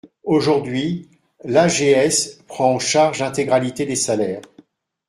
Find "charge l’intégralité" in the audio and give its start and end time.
2.79-3.85